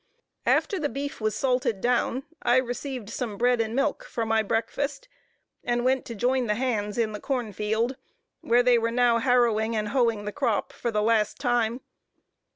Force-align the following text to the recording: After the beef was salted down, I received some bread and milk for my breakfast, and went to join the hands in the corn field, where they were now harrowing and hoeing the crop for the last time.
After 0.47 0.79
the 0.79 0.89
beef 0.89 1.21
was 1.21 1.35
salted 1.35 1.79
down, 1.79 2.23
I 2.41 2.55
received 2.57 3.11
some 3.11 3.37
bread 3.37 3.61
and 3.61 3.75
milk 3.75 4.03
for 4.03 4.25
my 4.25 4.41
breakfast, 4.41 5.07
and 5.63 5.85
went 5.85 6.05
to 6.05 6.15
join 6.15 6.47
the 6.47 6.55
hands 6.55 6.97
in 6.97 7.11
the 7.11 7.19
corn 7.19 7.53
field, 7.53 7.97
where 8.39 8.63
they 8.63 8.79
were 8.79 8.89
now 8.89 9.19
harrowing 9.19 9.75
and 9.75 9.89
hoeing 9.89 10.25
the 10.25 10.31
crop 10.31 10.73
for 10.73 10.89
the 10.89 11.03
last 11.03 11.37
time. 11.37 11.81